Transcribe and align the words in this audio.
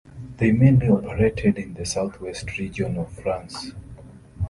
They 0.37 0.51
mainly 0.51 0.87
operated 0.89 1.59
in 1.59 1.75
the 1.75 1.85
South 1.85 2.19
West 2.19 2.57
region 2.57 2.97
of 2.97 3.11
France. 3.13 3.71